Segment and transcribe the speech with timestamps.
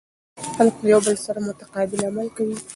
[0.55, 2.57] خلک له یو بل سره متقابل عمل کوي.